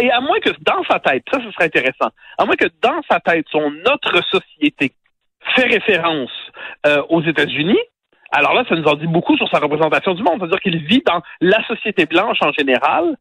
et 0.00 0.10
à 0.10 0.20
moins 0.20 0.40
que 0.40 0.50
dans 0.60 0.82
sa 0.88 0.98
tête, 0.98 1.24
ça, 1.30 1.38
ce 1.44 1.50
serait 1.52 1.66
intéressant. 1.66 2.10
À 2.38 2.44
moins 2.44 2.56
que 2.56 2.68
dans 2.82 3.00
sa 3.08 3.20
tête, 3.20 3.46
son 3.50 3.72
autre 3.92 4.20
société 4.30 4.92
fait 5.54 5.66
référence 5.66 6.30
euh, 6.86 7.02
aux 7.08 7.22
États-Unis, 7.22 7.78
alors 8.32 8.54
là, 8.54 8.64
ça 8.68 8.76
nous 8.76 8.84
en 8.84 8.94
dit 8.94 9.06
beaucoup 9.06 9.36
sur 9.36 9.48
sa 9.48 9.58
représentation 9.58 10.14
du 10.14 10.22
monde. 10.22 10.36
C'est-à-dire 10.38 10.60
qu'il 10.60 10.78
vit 10.84 11.02
dans 11.04 11.20
la 11.40 11.64
société 11.66 12.06
blanche 12.06 12.38
en 12.42 12.52
général, 12.52 13.16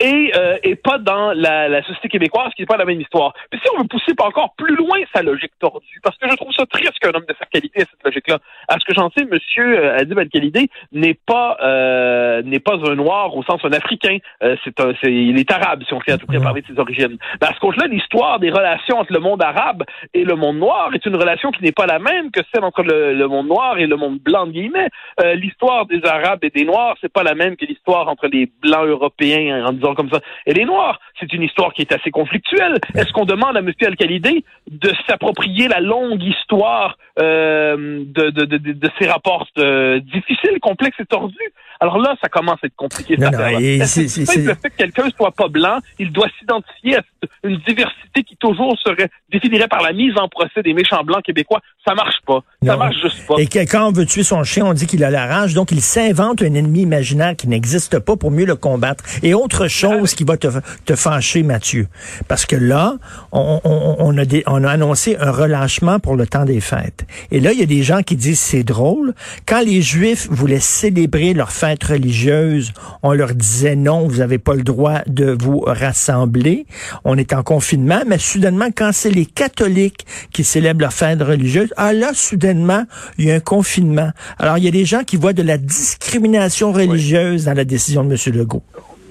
et, 0.00 0.32
euh, 0.36 0.58
et 0.62 0.76
pas 0.76 0.98
dans 0.98 1.32
la, 1.32 1.68
la, 1.68 1.82
société 1.82 2.08
québécoise 2.08 2.52
qui 2.54 2.62
n'est 2.62 2.66
pas 2.66 2.76
la 2.76 2.84
même 2.84 3.00
histoire. 3.00 3.32
Mais 3.50 3.58
si 3.58 3.64
on 3.74 3.80
veut 3.80 3.88
pousser 3.88 4.14
pas 4.14 4.26
encore 4.26 4.54
plus 4.56 4.74
loin 4.76 4.98
sa 5.14 5.22
logique 5.22 5.52
tordue, 5.58 6.00
parce 6.02 6.16
que 6.18 6.28
je 6.28 6.36
trouve 6.36 6.52
ça 6.52 6.66
triste 6.66 6.98
qu'un 7.00 7.10
homme 7.10 7.24
de 7.26 7.34
sa 7.38 7.46
qualité 7.46 7.80
ait 7.80 7.86
cette 7.90 8.04
logique-là. 8.04 8.38
À 8.68 8.78
ce 8.78 8.84
que 8.84 8.94
j'en 8.94 9.10
sais, 9.16 9.24
Monsieur 9.24 9.78
euh, 9.78 9.98
Adib 9.98 10.18
Al-Khalidi 10.18 10.68
n'est 10.92 11.18
pas 11.26 11.56
euh, 11.62 12.42
n'est 12.42 12.60
pas 12.60 12.74
un 12.74 12.94
noir 12.94 13.34
au 13.34 13.42
sens 13.42 13.60
un 13.64 13.72
africain. 13.72 14.18
Euh, 14.42 14.56
c'est 14.64 14.78
un, 14.80 14.92
c'est, 15.00 15.12
il 15.12 15.38
est 15.38 15.50
arabe 15.50 15.82
si 15.86 15.94
on 15.94 16.00
fait 16.00 16.12
à 16.12 16.18
tout 16.18 16.26
près 16.26 16.40
parler 16.40 16.60
de 16.60 16.66
ses 16.66 16.78
origines. 16.78 17.16
Mais 17.40 17.46
à 17.46 17.54
ce 17.54 17.60
compte-là, 17.60 17.86
l'histoire 17.86 18.38
des 18.38 18.50
relations 18.50 18.98
entre 18.98 19.12
le 19.12 19.20
monde 19.20 19.42
arabe 19.42 19.82
et 20.12 20.24
le 20.24 20.34
monde 20.34 20.58
noir 20.58 20.90
est 20.94 21.06
une 21.06 21.16
relation 21.16 21.50
qui 21.52 21.62
n'est 21.62 21.72
pas 21.72 21.86
la 21.86 21.98
même 21.98 22.30
que 22.30 22.40
celle 22.52 22.64
entre 22.64 22.82
le, 22.82 23.14
le 23.14 23.28
monde 23.28 23.48
noir 23.48 23.78
et 23.78 23.86
le 23.86 23.96
monde 23.96 24.18
blanc 24.18 24.46
de 24.46 24.52
guillemets. 24.52 24.88
Euh, 25.20 25.34
l'histoire 25.34 25.86
des 25.86 26.04
arabes 26.04 26.44
et 26.44 26.50
des 26.50 26.64
noirs, 26.64 26.96
c'est 27.00 27.12
pas 27.12 27.22
la 27.22 27.34
même 27.34 27.56
que 27.56 27.64
l'histoire 27.64 28.08
entre 28.08 28.26
les 28.26 28.50
blancs 28.60 28.86
européens 28.86 29.64
en 29.66 29.72
disant 29.72 29.85
comme 29.94 30.10
ça. 30.10 30.20
Et 30.46 30.52
les 30.52 30.64
Noirs, 30.64 31.00
c'est 31.18 31.32
une 31.32 31.42
histoire 31.42 31.72
qui 31.72 31.82
est 31.82 31.92
assez 31.92 32.10
conflictuelle. 32.10 32.78
Est-ce 32.94 33.12
qu'on 33.12 33.24
demande 33.24 33.56
à 33.56 33.60
M. 33.60 33.72
Al-Khalidi 33.80 34.44
de 34.70 34.92
s'approprier 35.06 35.68
la 35.68 35.80
longue 35.80 36.22
histoire 36.22 36.96
euh, 37.18 38.04
de, 38.06 38.30
de, 38.30 38.44
de, 38.44 38.72
de, 38.72 38.90
ces 38.98 39.06
rapports 39.06 39.46
euh, 39.58 40.00
difficiles, 40.00 40.58
complexes 40.60 41.00
et 41.00 41.06
tordus? 41.06 41.52
Alors 41.80 41.98
là, 41.98 42.16
ça 42.22 42.28
commence 42.28 42.58
à 42.62 42.66
être 42.66 42.76
compliqué. 42.76 43.16
Non, 43.18 43.30
non, 43.30 43.38
le 43.38 43.84
fait 43.84 44.70
que 44.70 44.76
quelqu'un 44.76 45.08
soit 45.14 45.32
pas 45.32 45.48
blanc, 45.48 45.78
il 45.98 46.10
doit 46.10 46.28
s'identifier 46.38 46.96
à 46.96 47.02
une 47.44 47.58
diversité 47.58 48.22
qui 48.26 48.36
toujours 48.36 48.78
serait 48.78 49.10
définirait 49.30 49.68
par 49.68 49.82
la 49.82 49.92
mise 49.92 50.16
en 50.16 50.28
procès 50.28 50.62
des 50.62 50.72
méchants 50.72 51.04
blancs 51.04 51.22
québécois? 51.22 51.60
Ça 51.86 51.94
marche 51.94 52.16
pas. 52.26 52.40
Ça 52.64 52.76
marche 52.76 52.96
juste 53.02 53.26
pas. 53.26 53.34
Et 53.38 53.46
quand 53.46 53.88
on 53.88 53.92
veut 53.92 54.06
tuer 54.06 54.22
son 54.22 54.42
chien, 54.42 54.64
on 54.64 54.72
dit 54.72 54.86
qu'il 54.86 55.04
a 55.04 55.10
la 55.10 55.26
rage, 55.26 55.54
donc 55.54 55.70
il 55.70 55.80
s'invente 55.80 56.42
un 56.42 56.54
ennemi 56.54 56.82
imaginaire 56.82 57.36
qui 57.36 57.48
n'existe 57.48 57.98
pas 57.98 58.16
pour 58.16 58.30
mieux 58.30 58.46
le 58.46 58.56
combattre. 58.56 59.04
Et 59.22 59.34
autre 59.34 59.68
chose 59.68 59.75
qui 60.16 60.24
va 60.24 60.36
te, 60.36 60.48
te 60.84 60.94
fâcher, 60.94 61.42
Mathieu, 61.42 61.88
parce 62.28 62.46
que 62.46 62.56
là, 62.56 62.96
on, 63.32 63.60
on, 63.64 63.96
on, 63.98 64.18
a 64.18 64.24
on 64.46 64.64
a 64.64 64.70
annoncé 64.70 65.16
un 65.18 65.30
relâchement 65.30 65.98
pour 65.98 66.16
le 66.16 66.26
temps 66.26 66.44
des 66.44 66.60
fêtes. 66.60 67.06
Et 67.30 67.40
là, 67.40 67.52
il 67.52 67.60
y 67.60 67.62
a 67.62 67.66
des 67.66 67.82
gens 67.82 68.02
qui 68.02 68.16
disent 68.16 68.40
c'est 68.40 68.62
drôle. 68.62 69.14
Quand 69.46 69.62
les 69.64 69.82
Juifs 69.82 70.28
voulaient 70.30 70.60
célébrer 70.60 71.34
leur 71.34 71.52
fête 71.52 71.84
religieuse, 71.84 72.72
on 73.02 73.12
leur 73.12 73.34
disait 73.34 73.76
non, 73.76 74.08
vous 74.08 74.18
n'avez 74.18 74.38
pas 74.38 74.54
le 74.54 74.62
droit 74.62 75.00
de 75.06 75.36
vous 75.38 75.60
rassembler. 75.60 76.66
On 77.04 77.16
est 77.18 77.32
en 77.32 77.42
confinement, 77.42 78.00
mais 78.06 78.18
soudainement, 78.18 78.68
quand 78.74 78.90
c'est 78.92 79.10
les 79.10 79.26
catholiques 79.26 80.06
qui 80.32 80.44
célèbrent 80.44 80.80
leur 80.80 80.92
fête 80.92 81.22
religieuse, 81.22 81.72
ah 81.76 81.92
là, 81.92 82.10
soudainement, 82.14 82.84
il 83.18 83.26
y 83.26 83.30
a 83.30 83.34
un 83.34 83.40
confinement. 83.40 84.10
Alors, 84.38 84.58
il 84.58 84.64
y 84.64 84.68
a 84.68 84.72
des 84.72 84.84
gens 84.84 85.04
qui 85.04 85.16
voient 85.16 85.32
de 85.32 85.42
la 85.42 85.58
discrimination 85.58 86.72
religieuse 86.72 87.44
dans 87.44 87.54
la 87.54 87.64
décision 87.64 88.04
de 88.04 88.12
M. 88.14 88.34
Legault. 88.34 88.62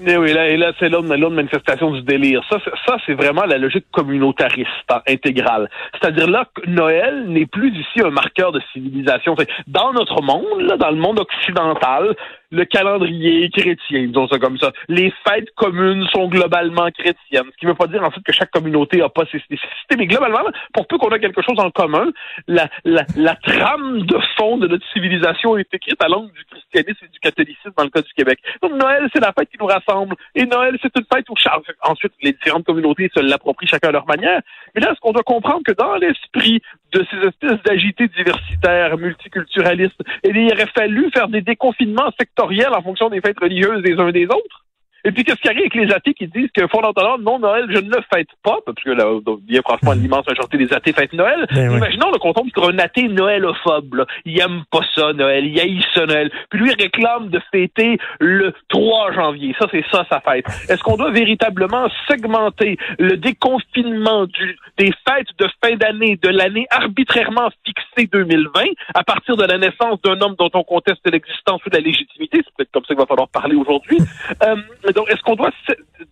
Et 0.08 0.16
oui, 0.16 0.32
là, 0.32 0.72
c'est 0.78 0.88
l'autre 0.88 1.08
manifestation 1.30 1.90
du 1.90 2.00
délire. 2.02 2.40
Ça, 2.48 2.96
c'est 3.04 3.14
vraiment 3.14 3.44
la 3.44 3.58
logique 3.58 3.86
communautariste 3.90 4.68
hein, 4.88 5.02
intégrale. 5.08 5.68
C'est-à-dire 5.94 6.28
là, 6.28 6.48
Noël 6.68 7.24
n'est 7.26 7.46
plus 7.46 7.76
ici 7.76 8.00
un 8.04 8.10
marqueur 8.10 8.52
de 8.52 8.60
civilisation. 8.72 9.34
Dans 9.66 9.92
notre 9.92 10.22
monde, 10.22 10.60
là, 10.60 10.76
dans 10.76 10.90
le 10.90 10.96
monde 10.96 11.18
occidental, 11.18 12.14
le 12.50 12.64
calendrier 12.64 13.50
chrétien, 13.50 14.06
disons 14.06 14.28
ça 14.28 14.38
comme 14.38 14.58
ça. 14.58 14.72
Les 14.88 15.12
fêtes 15.26 15.50
communes 15.56 16.06
sont 16.12 16.28
globalement 16.28 16.90
chrétiennes, 16.90 17.50
ce 17.52 17.56
qui 17.58 17.66
ne 17.66 17.70
veut 17.70 17.76
pas 17.76 17.86
dire 17.86 18.02
ensuite 18.02 18.24
que 18.24 18.32
chaque 18.32 18.50
communauté 18.50 18.98
n'a 18.98 19.08
pas 19.08 19.24
ses 19.30 19.38
spécificités, 19.40 19.96
mais 19.96 20.06
globalement, 20.06 20.40
pour 20.72 20.86
peu 20.86 20.98
qu'on 20.98 21.10
ait 21.10 21.20
quelque 21.20 21.42
chose 21.42 21.58
en 21.58 21.70
commun, 21.70 22.10
la, 22.46 22.68
la, 22.84 23.04
la 23.16 23.34
trame 23.36 24.02
de 24.02 24.18
fond 24.36 24.58
de 24.58 24.68
notre 24.68 24.86
civilisation 24.92 25.56
est 25.56 25.72
écrite 25.72 26.02
à 26.02 26.08
l'angle 26.08 26.32
du 26.32 26.44
christianisme 26.44 27.04
et 27.04 27.08
du 27.08 27.18
catholicisme 27.20 27.72
dans 27.76 27.84
le 27.84 27.90
cas 27.90 28.02
du 28.02 28.12
Québec. 28.12 28.38
Donc 28.62 28.72
Noël, 28.72 29.08
c'est 29.12 29.20
la 29.20 29.32
fête 29.32 29.50
qui 29.50 29.58
nous 29.58 29.66
rassemble, 29.66 30.14
et 30.34 30.44
Noël, 30.46 30.76
c'est 30.82 30.96
une 30.96 31.06
fête 31.12 31.28
où 31.28 31.34
ensuite 31.82 32.12
les 32.22 32.32
différentes 32.32 32.64
communautés 32.64 33.10
se 33.14 33.20
l'approprient 33.20 33.68
chacun 33.68 33.88
à 33.88 33.92
leur 33.92 34.06
manière. 34.06 34.40
Mais 34.74 34.80
là, 34.80 34.92
ce 34.94 35.00
qu'on 35.00 35.12
doit 35.12 35.22
comprendre 35.22 35.62
que 35.64 35.72
dans 35.72 35.96
l'esprit 35.96 36.60
de 36.96 37.06
ces 37.10 37.28
espèces 37.28 37.62
d'agités 37.64 38.08
diversitaires, 38.08 38.96
multiculturalistes, 38.96 40.00
il 40.24 40.52
aurait 40.52 40.66
fallu 40.74 41.10
faire 41.12 41.28
des 41.28 41.42
déconfinements 41.42 42.10
sectoriels 42.18 42.72
en 42.74 42.82
fonction 42.82 43.10
des 43.10 43.20
fêtes 43.20 43.38
religieuses 43.38 43.82
des 43.82 43.98
uns 43.98 44.12
des 44.12 44.26
autres. 44.26 44.65
Et 45.04 45.12
puis, 45.12 45.24
qu'est-ce 45.24 45.40
qui 45.40 45.48
arrive 45.48 45.60
avec 45.60 45.74
les 45.74 45.92
athées 45.92 46.14
qui 46.14 46.26
disent 46.26 46.50
que 46.54 46.66
fondamentalement, 46.66 47.18
non, 47.18 47.38
Noël, 47.38 47.66
je 47.70 47.78
ne 47.78 47.88
le 47.88 48.02
fête 48.12 48.28
pas, 48.42 48.58
parce 48.64 48.82
que 48.82 48.90
là, 48.90 49.04
bien 49.42 49.60
franchement, 49.62 49.92
l'immense 49.92 50.26
majorité 50.26 50.58
des 50.58 50.72
athées 50.72 50.92
fêtent 50.92 51.12
Noël. 51.12 51.46
Ben 51.54 51.70
oui. 51.70 51.76
Imaginons 51.76 52.10
qu'on 52.12 52.32
tombe 52.32 52.48
sur 52.50 52.68
un 52.68 52.78
athée 52.78 53.08
noëlophobe. 53.08 53.94
Là. 53.94 54.06
Il 54.24 54.40
aime 54.40 54.64
pas 54.70 54.80
ça, 54.94 55.12
Noël. 55.12 55.46
Il 55.46 55.60
haït 55.60 55.84
ça, 55.94 56.06
Noël. 56.06 56.30
Puis 56.50 56.60
lui, 56.60 56.72
il 56.76 56.82
réclame 56.82 57.28
de 57.28 57.40
fêter 57.52 57.98
le 58.20 58.52
3 58.68 59.12
janvier. 59.12 59.54
Ça, 59.58 59.66
c'est 59.70 59.84
ça, 59.90 60.04
sa 60.10 60.20
fête. 60.20 60.46
Est-ce 60.68 60.82
qu'on 60.82 60.96
doit 60.96 61.10
véritablement 61.10 61.88
segmenter 62.08 62.76
le 62.98 63.16
déconfinement 63.16 64.26
du, 64.26 64.58
des 64.78 64.90
fêtes 65.08 65.28
de 65.38 65.48
fin 65.62 65.76
d'année, 65.76 66.18
de 66.22 66.28
l'année 66.28 66.66
arbitrairement 66.70 67.50
fixée 67.64 68.08
2020, 68.12 68.62
à 68.94 69.04
partir 69.04 69.36
de 69.36 69.44
la 69.44 69.58
naissance 69.58 70.00
d'un 70.02 70.20
homme 70.20 70.34
dont 70.38 70.50
on 70.54 70.64
conteste 70.64 71.00
l'existence 71.10 71.60
ou 71.66 71.70
la 71.70 71.80
légitimité? 71.80 72.42
C'est 72.44 72.54
peut-être 72.56 72.72
comme 72.72 72.84
ça 72.84 72.94
qu'il 72.94 72.98
va 72.98 73.06
falloir 73.06 73.28
parler 73.28 73.56
aujourd'hui. 73.56 73.98
Euh, 74.42 74.56
donc, 74.96 75.10
est-ce 75.10 75.22
qu'on 75.22 75.36
doit 75.36 75.52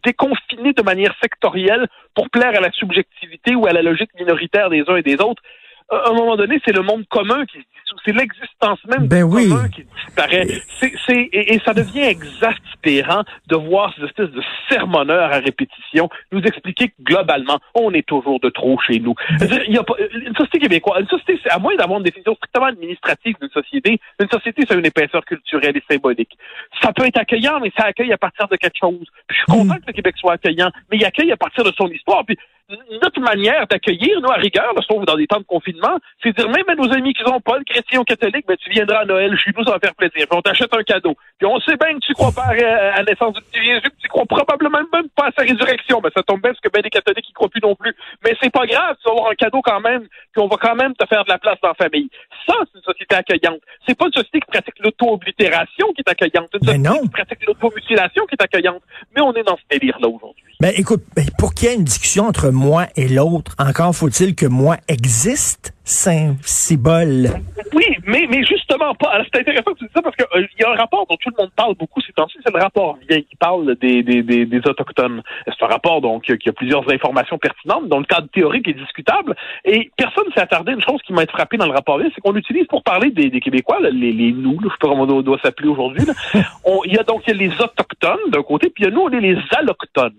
déconfiner 0.04 0.74
de 0.74 0.82
manière 0.82 1.14
sectorielle 1.22 1.88
pour 2.14 2.28
plaire 2.28 2.54
à 2.54 2.60
la 2.60 2.70
subjectivité 2.70 3.54
ou 3.54 3.66
à 3.66 3.72
la 3.72 3.80
logique 3.80 4.10
minoritaire 4.18 4.68
des 4.68 4.84
uns 4.86 4.96
et 4.96 5.02
des 5.02 5.14
autres? 5.14 5.42
À 5.90 6.10
un 6.10 6.12
moment 6.12 6.36
donné, 6.36 6.60
c'est 6.64 6.76
le 6.76 6.82
monde 6.82 7.06
commun 7.08 7.46
qui 7.46 7.58
se. 7.83 7.83
C'est 8.04 8.12
l'existence 8.12 8.78
même 8.86 9.06
ben 9.06 9.26
du 9.26 9.34
oui. 9.34 9.48
commun 9.48 9.68
qui 9.68 9.84
disparaît. 10.04 10.46
C'est, 10.78 10.92
c'est, 11.06 11.28
et, 11.32 11.54
et, 11.54 11.60
ça 11.64 11.72
devient 11.72 12.02
exaspérant 12.02 13.22
de 13.48 13.56
voir 13.56 13.94
ces 13.96 14.04
espèces 14.04 14.30
de 14.30 14.42
sermonneurs 14.68 15.32
à 15.32 15.38
répétition 15.38 16.08
nous 16.32 16.40
expliquer 16.42 16.88
que 16.88 17.02
globalement, 17.02 17.58
on 17.74 17.92
est 17.92 18.06
toujours 18.06 18.40
de 18.40 18.50
trop 18.50 18.78
chez 18.80 19.00
nous. 19.00 19.14
Dire, 19.38 19.62
il 19.66 19.74
y 19.74 19.78
a 19.78 19.82
pas, 19.82 19.94
une 19.98 20.34
société 20.34 20.60
québécoise, 20.60 21.02
une 21.02 21.18
société, 21.18 21.40
à 21.50 21.58
moins 21.58 21.74
d'avoir 21.76 21.98
une 21.98 22.04
définition 22.04 22.34
strictement 22.34 22.66
administrative 22.66 23.36
d'une 23.40 23.50
société, 23.50 24.00
une 24.20 24.28
société, 24.28 24.64
c'est 24.68 24.74
une 24.74 24.86
épaisseur 24.86 25.24
culturelle 25.24 25.76
et 25.76 25.82
symbolique. 25.90 26.36
Ça 26.82 26.92
peut 26.92 27.06
être 27.06 27.18
accueillant, 27.18 27.60
mais 27.60 27.72
ça 27.76 27.84
accueille 27.84 28.12
à 28.12 28.18
partir 28.18 28.48
de 28.48 28.56
quelque 28.56 28.78
chose. 28.78 29.06
Puis 29.26 29.36
je 29.36 29.52
suis 29.52 29.60
content 29.60 29.76
que 29.76 29.86
le 29.86 29.92
Québec 29.92 30.14
soit 30.18 30.34
accueillant, 30.34 30.70
mais 30.90 30.98
il 30.98 31.04
accueille 31.04 31.32
à 31.32 31.36
partir 31.36 31.64
de 31.64 31.72
son 31.76 31.88
histoire. 31.88 32.24
Puis 32.24 32.36
notre 32.68 33.20
manière 33.20 33.66
d'accueillir, 33.66 34.20
nous, 34.22 34.30
à 34.30 34.36
rigueur, 34.36 34.72
là, 34.74 34.80
sauf 34.88 35.04
dans 35.04 35.16
des 35.16 35.26
temps 35.26 35.38
de 35.38 35.44
confinement, 35.44 35.98
c'est 36.22 36.34
dire 36.34 36.48
même 36.48 36.64
à 36.68 36.74
nos 36.74 36.90
amis 36.92 37.12
qui 37.12 37.22
sont 37.22 37.40
pas 37.40 37.58
le 37.58 37.64
chrétien 37.64 38.00
ou 38.00 38.04
catholique, 38.04 38.46
ben, 38.46 38.56
tu 38.56 38.70
viendras 38.70 39.00
à 39.00 39.04
Noël 39.04 39.36
chez 39.36 39.50
nous, 39.56 39.64
ça 39.64 39.72
va 39.72 39.78
faire 39.78 39.94
plaisir. 39.94 40.26
Puis 40.26 40.38
on 40.38 40.40
t'achète 40.40 40.74
un 40.74 40.82
cadeau. 40.82 41.14
Puis 41.38 41.46
on 41.46 41.60
sait 41.60 41.76
bien 41.76 41.94
que 41.94 42.00
tu 42.00 42.14
crois 42.14 42.32
pas 42.32 42.46
à, 42.46 42.54
la 42.54 43.02
naissance 43.02 43.34
du 43.34 43.42
petit 43.42 43.62
Jésus, 43.62 43.82
que 43.82 44.00
tu 44.00 44.08
crois 44.08 44.24
probablement 44.24 44.78
même 44.92 45.08
pas 45.14 45.26
à 45.26 45.32
sa 45.36 45.42
résurrection. 45.42 46.00
Ben, 46.00 46.10
ça 46.16 46.22
tombe 46.22 46.40
bien 46.40 46.52
parce 46.52 46.60
que 46.60 46.70
ben 46.70 46.80
des 46.80 46.90
catholiques, 46.90 47.28
ils 47.28 47.34
croient 47.34 47.50
plus 47.50 47.60
non 47.62 47.74
plus. 47.74 47.94
Mais 48.24 48.34
c'est 48.42 48.52
pas 48.52 48.66
grave, 48.66 48.96
tu 49.02 49.08
vas 49.08 49.12
avoir 49.12 49.30
un 49.30 49.34
cadeau 49.34 49.60
quand 49.62 49.80
même, 49.80 50.02
puis 50.32 50.40
on 50.40 50.48
va 50.48 50.56
quand 50.56 50.74
même 50.74 50.94
te 50.94 51.06
faire 51.06 51.24
de 51.24 51.30
la 51.30 51.38
place 51.38 51.58
dans 51.62 51.68
la 51.68 51.74
famille. 51.74 52.08
Ça, 52.46 52.54
c'est 52.64 52.78
une 52.78 52.84
société 52.84 53.14
accueillante. 53.14 53.60
C'est 53.86 53.96
pas 53.96 54.06
une 54.06 54.12
société 54.12 54.40
qui 54.40 54.50
pratique 54.50 54.78
l'auto-oblitération 54.80 55.92
qui 55.94 56.00
est 56.00 56.10
accueillante. 56.10 56.48
C'est 56.52 56.58
une 56.62 56.66
Mais 56.66 56.88
société 56.88 56.88
non. 56.88 57.02
qui 57.02 57.08
pratique 57.08 57.46
l'automutilation 57.46 58.24
qui 58.26 58.34
est 58.38 58.42
accueillante. 58.42 58.82
Mais 59.14 59.20
on 59.20 59.34
est 59.34 59.42
dans 59.42 59.56
ce 59.56 59.62
délire-là 59.70 60.08
aujourd'hui. 60.08 60.44
Ben 60.60 60.72
écoute, 60.76 61.02
ben, 61.14 61.26
pour 61.38 61.52
qu'il 61.52 61.68
y 61.68 61.72
ait 61.72 61.74
une 61.74 61.84
discussion 61.84 62.26
entre 62.26 62.50
moi 62.54 62.86
et 62.96 63.08
l'autre, 63.08 63.54
encore 63.58 63.94
faut-il 63.94 64.34
que 64.34 64.46
moi 64.46 64.76
existe, 64.88 65.74
Saint-Cibole. 65.84 67.28
Oui, 67.74 67.84
mais, 68.06 68.26
mais 68.30 68.42
justement 68.44 68.94
pas. 68.94 69.10
Alors, 69.10 69.26
C'est 69.32 69.40
intéressant 69.40 69.72
que 69.72 69.78
tu 69.78 69.84
dis 69.84 69.90
ça 69.94 70.00
parce 70.00 70.16
qu'il 70.16 70.26
euh, 70.34 70.46
y 70.58 70.64
a 70.64 70.70
un 70.70 70.76
rapport 70.76 71.06
dont 71.08 71.16
tout 71.16 71.30
le 71.36 71.42
monde 71.42 71.50
parle 71.54 71.74
beaucoup 71.74 72.00
ces 72.00 72.12
temps-ci, 72.12 72.38
c'est 72.44 72.54
le 72.54 72.60
rapport 72.60 72.96
vieil 73.08 73.24
qui 73.24 73.36
parle 73.36 73.76
des, 73.76 74.02
des, 74.02 74.22
des, 74.22 74.46
des 74.46 74.58
Autochtones. 74.58 75.22
C'est 75.46 75.64
un 75.64 75.68
rapport 75.68 76.00
donc 76.00 76.22
qui 76.22 76.48
a 76.48 76.52
plusieurs 76.52 76.88
informations 76.90 77.38
pertinentes, 77.38 77.88
dont 77.88 77.98
le 77.98 78.06
cadre 78.06 78.28
théorique 78.32 78.68
est 78.68 78.74
discutable. 78.74 79.34
Et 79.64 79.90
personne 79.96 80.24
s'est 80.34 80.40
attardé 80.40 80.72
à 80.72 80.74
une 80.74 80.82
chose 80.82 81.00
qui 81.02 81.12
m'a 81.12 81.24
été 81.24 81.32
frappé 81.32 81.56
dans 81.56 81.66
le 81.66 81.72
rapport 81.72 81.98
vieil, 81.98 82.10
c'est 82.14 82.20
qu'on 82.20 82.36
utilise 82.36 82.66
pour 82.66 82.82
parler 82.82 83.10
des, 83.10 83.28
des 83.28 83.40
Québécois, 83.40 83.80
là, 83.80 83.90
les, 83.90 84.12
les 84.12 84.32
nous, 84.32 84.60
là, 84.60 84.68
je 84.68 84.70
sais 84.70 84.78
pas 84.80 84.88
comment 84.88 85.02
on 85.02 85.22
doit, 85.22 85.38
s'appeler 85.42 85.68
aujourd'hui. 85.68 86.04
Il 86.86 86.92
y 86.92 86.98
a 86.98 87.02
donc 87.02 87.22
il 87.26 87.34
y 87.34 87.36
a 87.36 87.48
les 87.48 87.54
Autochtones 87.60 88.30
d'un 88.30 88.42
côté, 88.42 88.70
puis 88.70 88.84
il 88.84 88.88
y 88.88 88.88
a 88.88 88.94
nous, 88.94 89.02
on 89.02 89.10
est 89.10 89.20
les 89.20 89.36
Allochtones. 89.56 90.14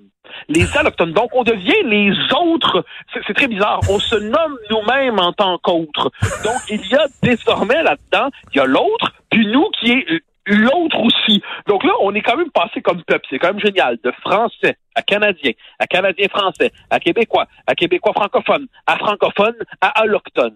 Les 0.50 0.78
allochtones. 0.78 1.14
Donc, 1.14 1.30
on 1.34 1.44
devient 1.44 1.84
les 1.86 2.12
autres. 2.34 2.86
C'est 3.28 3.34
très 3.34 3.48
bizarre. 3.48 3.80
On 3.90 4.00
se 4.00 4.16
nomme 4.16 4.58
nous-mêmes 4.70 5.20
en 5.20 5.34
tant 5.34 5.58
qu'autres. 5.58 6.12
Donc, 6.44 6.58
il 6.70 6.86
y 6.88 6.96
a 6.96 7.06
désormais 7.24 7.84
là-dedans, 7.84 8.30
il 8.54 8.58
y 8.58 8.60
a 8.60 8.66
l'autre, 8.66 9.14
puis 9.30 9.46
nous 9.48 9.70
qui 9.80 9.92
est 9.92 10.22
l'autre 10.48 11.00
aussi. 11.00 11.42
Donc 11.68 11.84
là, 11.84 11.94
on 12.02 12.14
est 12.14 12.22
quand 12.22 12.38
même 12.38 12.52
passé 12.52 12.82
comme 12.82 13.04
peuple. 13.04 13.26
C'est 13.30 13.40
quand 13.40 13.48
même 13.54 13.60
génial. 13.60 13.98
De 14.04 14.12
français 14.22 14.78
à 14.96 15.02
canadien, 15.02 15.52
à 15.80 15.88
canadien 15.88 16.28
français, 16.28 16.72
à 16.90 17.00
québécois, 17.00 17.48
à 17.68 17.76
québécois 17.76 18.14
francophone, 18.14 18.68
à 18.86 18.98
francophone, 18.98 19.56
à 19.82 19.88
allochtone. 20.02 20.56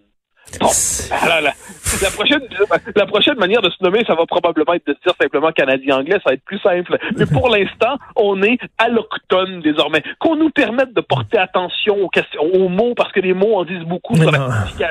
Bon, 0.60 0.70
alors 1.22 1.42
là, 1.42 1.54
la 2.02 2.10
prochaine, 2.10 2.42
la 2.96 3.06
prochaine 3.06 3.38
manière 3.38 3.62
de 3.62 3.70
se 3.70 3.84
nommer, 3.84 4.04
ça 4.06 4.16
va 4.16 4.26
probablement 4.26 4.74
être 4.74 4.88
de 4.88 4.94
se 4.94 5.00
dire 5.06 5.14
simplement 5.22 5.52
canadien-anglais, 5.52 6.18
ça 6.24 6.30
va 6.30 6.34
être 6.34 6.44
plus 6.44 6.60
simple. 6.60 6.98
Mais 7.18 7.26
pour 7.26 7.50
l'instant, 7.50 7.98
on 8.16 8.42
est 8.42 8.58
allochtone 8.78 9.62
désormais. 9.62 10.04
Qu'on 10.20 10.36
nous 10.36 10.50
permette 10.50 10.94
de 10.94 11.02
porter 11.02 11.38
attention 11.38 11.96
aux, 11.98 12.10
questions, 12.10 12.42
aux 12.42 12.70
mots, 12.70 12.94
parce 12.96 13.12
que 13.12 13.20
les 13.20 13.34
mots 13.34 13.56
en 13.56 13.66
disent 13.66 13.86
beaucoup 13.88 14.14
Mais 14.14 14.24
sur 14.24 14.32
la, 14.32 14.38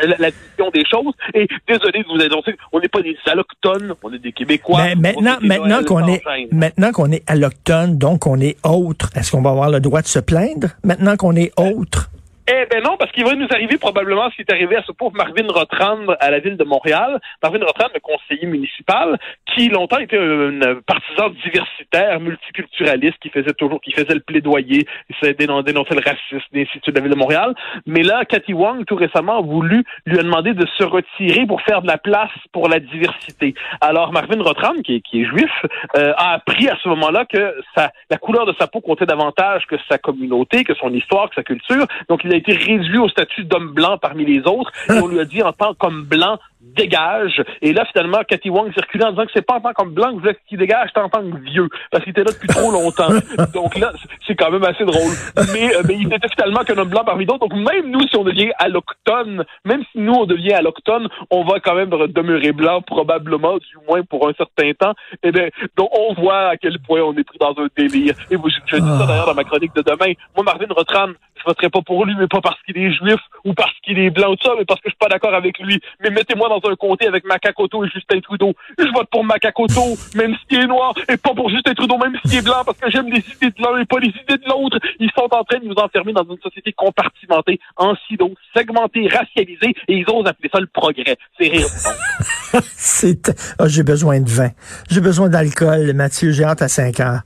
la, 0.07 0.17
la 0.19 0.31
vision 0.31 0.71
des 0.73 0.85
choses. 0.91 1.15
Et 1.35 1.47
désolé 1.67 2.03
de 2.03 2.09
vous 2.09 2.21
annoncer, 2.23 2.57
on 2.73 2.81
n'est 2.81 2.89
pas 2.89 3.03
des 3.03 3.17
allochtones, 3.27 3.95
on 4.03 4.13
est 4.13 4.19
des 4.19 4.33
Québécois. 4.33 4.81
Mais 4.85 4.95
maintenant, 4.95 5.37
maintenant 5.41 5.83
qu'on 5.85 6.07
est, 6.07 6.23
maintenant 6.53 6.93
qu'on 6.93 7.11
est 7.11 7.29
allochtone, 7.29 7.99
donc 7.99 8.27
on 8.27 8.41
est 8.41 8.57
autre, 8.65 9.11
est-ce 9.15 9.33
qu'on 9.33 9.43
va 9.43 9.51
avoir 9.51 9.71
le 9.71 9.81
droit 9.81 10.03
de 10.03 10.07
se 10.07 10.19
plaindre? 10.19 10.69
Maintenant 10.85 11.17
qu'on 11.17 11.37
est 11.37 11.53
autre? 11.59 12.11
Eh 12.51 12.65
ben 12.71 12.83
non, 12.83 12.97
parce 12.97 13.13
qu'il 13.13 13.27
va 13.27 13.35
nous 13.35 13.47
arriver 13.51 13.77
probablement 13.77 14.31
ce 14.31 14.37
qui 14.37 14.41
est 14.41 14.51
arrivé 14.51 14.75
à 14.77 14.83
ce 14.83 14.93
pauvre 14.93 15.15
Marvin 15.15 15.47
Rotrand 15.49 16.07
à 16.19 16.31
la 16.31 16.39
ville 16.39 16.57
de 16.57 16.65
Montréal. 16.65 17.21
Marvin 17.43 17.59
Rotrand, 17.63 17.89
le 17.93 18.01
conseiller 18.01 18.47
municipal, 18.47 19.19
qui 19.55 19.69
longtemps 19.69 19.99
était 19.99 20.17
un 20.17 20.81
partisan 20.87 21.29
diversitaire, 21.45 22.19
multiculturaliste, 22.21 23.19
qui 23.21 23.29
faisait 23.29 23.53
toujours, 23.53 23.83
qui 23.83 23.93
faisait 23.93 24.15
le 24.15 24.21
plaidoyer, 24.21 24.87
il 25.11 25.17
s'est 25.21 25.35
dénon- 25.35 25.61
dénoncé 25.61 25.95
le 25.95 26.01
racisme 26.01 26.49
des 26.53 26.63
instituts 26.63 26.91
de 26.91 26.97
la 26.97 27.03
ville 27.03 27.13
de 27.13 27.19
Montréal. 27.19 27.55
Mais 27.85 28.03
là, 28.03 28.25
Cathy 28.25 28.55
Wong, 28.55 28.87
tout 28.87 28.97
récemment, 28.97 29.41
a 29.41 29.43
voulu, 29.43 29.85
lui 30.07 30.19
a 30.19 30.23
demandé 30.23 30.55
de 30.55 30.67
se 30.79 30.85
retirer 30.85 31.45
pour 31.45 31.61
faire 31.61 31.83
de 31.83 31.87
la 31.87 31.99
place 31.99 32.31
pour 32.53 32.71
la 32.71 32.81
diversité. 32.81 33.53
Alors, 33.83 34.11
Marvin 34.11 34.43
Rotrand, 34.43 34.81
qui 34.83 34.97
est, 34.97 35.01
qui 35.03 35.21
est 35.21 35.27
juif, 35.27 35.53
euh, 35.99 36.15
a 36.17 36.33
appris 36.33 36.67
à 36.71 36.79
ce 36.83 36.89
moment-là 36.89 37.27
que 37.27 37.55
sa, 37.77 37.93
la 38.09 38.17
couleur 38.17 38.47
de 38.47 38.55
sa 38.59 38.69
peau 38.69 38.81
comptait 38.81 39.05
davantage 39.05 39.67
que 39.67 39.77
sa 39.87 39.99
communauté, 39.99 40.65
que 40.65 40.75
son 40.77 40.95
histoire, 40.95 41.29
que 41.29 41.35
sa 41.35 41.43
culture. 41.43 41.85
Donc, 42.09 42.25
été 42.39 42.53
réduit 42.53 42.99
au 42.99 43.09
statut 43.09 43.45
d'homme 43.45 43.73
blanc 43.73 43.99
parmi 43.99 44.25
les 44.25 44.41
autres. 44.47 44.73
Et 44.89 44.93
on 44.93 45.09
lui 45.09 45.21
a 45.21 45.25
dit 45.25 45.43
en 45.43 45.53
tant 45.53 45.75
qu'homme 45.75 46.05
blanc, 46.05 46.39
dégage. 46.61 47.43
Et 47.63 47.73
là, 47.73 47.85
finalement, 47.87 48.19
Cathy 48.27 48.51
Wong 48.51 48.73
circulait 48.73 49.05
en 49.05 49.11
disant 49.11 49.27
que 49.27 49.33
c'est 49.35 49.47
pas 49.47 49.57
en 49.57 49.61
tant 49.61 49.73
qu'homme 49.73 49.95
blanc 49.95 50.17
que 50.19 50.29
qu'il 50.49 50.59
dégage, 50.59 50.91
c'est 50.93 51.01
en 51.01 51.09
tant 51.09 51.23
que 51.23 51.39
vieux. 51.39 51.69
Parce 51.91 52.05
qu'il 52.05 52.11
était 52.11 52.25
là 52.25 52.33
depuis 52.33 52.49
trop 52.49 52.71
longtemps. 52.71 53.09
Donc 53.55 53.77
là, 53.79 53.93
c'est 54.27 54.35
quand 54.35 54.51
même 54.51 54.65
assez 54.65 54.85
drôle. 54.85 55.13
Mais, 55.53 55.75
euh, 55.75 55.83
mais 55.87 55.95
il 55.95 56.13
était 56.13 56.29
finalement 56.29 56.65
qu'un 56.65 56.77
homme 56.79 56.89
blanc 56.89 57.05
parmi 57.05 57.27
d'autres. 57.27 57.47
Donc 57.47 57.55
même 57.55 57.91
nous, 57.91 58.07
si 58.09 58.17
on 58.17 58.25
devient 58.25 58.51
allochtone, 58.59 59.45
même 59.65 59.83
si 59.93 59.99
nous, 59.99 60.13
on 60.13 60.27
devient 60.27 60.53
allochtone, 60.53 61.09
on 61.31 61.45
va 61.45 61.61
quand 61.61 61.75
même 61.75 61.91
demeurer 62.09 62.53
blanc, 62.53 62.83
probablement, 62.83 63.59
du 63.59 63.77
moins 63.89 64.03
pour 64.03 64.29
un 64.29 64.33
certain 64.35 64.73
temps. 64.73 64.95
Et 65.23 65.31
bien, 65.31 65.49
donc 65.77 65.89
on 65.97 66.15
voit 66.15 66.49
à 66.49 66.57
quel 66.57 66.79
point 66.81 67.01
on 67.01 67.17
est 67.17 67.25
pris 67.25 67.39
dans 67.39 67.55
un 67.59 67.69
délire. 67.77 68.15
Et 68.31 68.37
vous, 68.37 68.49
je, 68.49 68.57
je 68.67 68.77
dis 68.77 68.99
ça 68.99 69.07
d'ailleurs 69.07 69.27
dans 69.27 69.35
ma 69.35 69.45
chronique 69.45 69.75
de 69.75 69.83
demain. 69.83 70.13
Moi, 70.35 70.45
Marvin 70.45 70.67
Rotran, 70.71 71.09
je 71.37 71.45
voterai 71.45 71.69
pas 71.71 71.83
pour 71.83 72.05
lui, 72.05 72.15
mais 72.19 72.27
pas 72.27 72.41
parce 72.41 72.61
qu'il 72.63 72.77
est 72.79 72.93
juif 72.93 73.21
ou 73.45 73.55
parce 73.55 73.75
qu'il 73.83 73.99
est 73.99 74.11
blanc 74.11 74.33
ou 74.33 74.37
tout 74.37 74.49
ça, 74.49 74.55
mais 74.59 74.65
parce 74.65 74.81
que 74.81 74.89
je 74.89 74.93
suis 74.95 74.99
pas 74.99 75.09
d'accord 75.09 75.35
avec 75.35 75.59
lui. 75.59 75.81
Mais 76.01 76.11
mettez-moi 76.11 76.48
dans 76.49 76.61
un 76.71 76.75
comté 76.77 77.07
avec 77.07 77.25
Macacoto 77.25 77.85
et 77.85 77.89
Justin 77.89 78.21
Trudeau. 78.21 78.53
Je 78.79 78.85
vote 78.95 79.09
pour 79.11 79.25
Macacoto, 79.25 79.97
même 80.15 80.35
s'il 80.49 80.61
est 80.61 80.67
noir, 80.67 80.95
et 81.09 81.17
pas 81.17 81.35
pour 81.35 81.49
Justin 81.51 81.75
Trudeau, 81.75 81.97
même 81.99 82.17
s'il 82.25 82.39
est 82.39 82.43
blanc, 82.43 82.63
parce 82.65 82.79
que 82.79 82.91
j'aime 82.91 83.07
les 83.11 83.19
idées 83.19 83.51
de 83.57 83.63
l'un 83.63 83.81
et 83.81 83.85
pas 83.85 83.99
les 84.01 84.09
idées 84.09 84.39
de 84.39 84.49
l'autre. 84.49 84.79
Ils 85.01 85.11
sont 85.17 85.29
en 85.31 85.45
train 85.45 85.59
de 85.59 85.65
nous 85.67 85.75
enfermer 85.75 86.13
dans 86.13 86.25
une 86.25 86.41
société 86.43 86.73
compartimentée, 86.73 87.59
en 87.77 87.95
silos, 88.09 88.35
segmentée, 88.57 89.09
racialisée, 89.09 89.75
et 89.89 89.95
ils 89.95 90.05
osent 90.09 90.27
appeler 90.27 90.51
ça 90.53 90.61
le 90.61 90.67
progrès. 90.67 91.17
C'est 91.39 91.49
rire. 91.49 91.67
C'est, 92.77 93.31
ah, 93.59 93.69
j'ai 93.69 93.83
besoin 93.83 94.21
de 94.21 94.31
vin. 94.31 94.49
J'ai 94.91 95.01
besoin 95.01 95.29
d'alcool, 95.29 95.93
Mathieu. 95.93 96.33
J'ai 96.33 96.45
hâte 96.45 96.63
à 96.63 96.69
5 96.69 96.99
heures. 97.01 97.21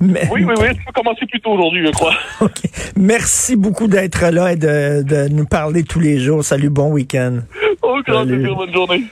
Mais- 0.00 0.28
Oui, 0.30 0.44
oui, 0.44 0.54
oui, 0.60 0.68
tu 0.76 0.84
peux 0.84 0.92
commencer 0.92 1.24
plus 1.26 1.40
tôt 1.40 1.52
aujourd'hui, 1.52 1.84
je 1.86 1.90
crois. 1.92 2.12
OK. 2.40 2.60
Merci 2.96 3.56
beaucoup 3.56 3.86
d'être 3.88 4.26
là 4.30 4.52
et 4.52 4.56
de, 4.56 5.02
de 5.02 5.28
nous 5.28 5.46
parler 5.46 5.84
tous 5.84 6.00
les 6.00 6.18
jours. 6.20 6.44
Salut, 6.44 6.68
bon 6.70 6.90
week-end. 6.92 7.38
Au 7.88 8.02
grand 8.02 8.18
Salut. 8.18 8.36
plaisir, 8.40 8.54
bonne 8.54 8.72
journée. 8.74 9.04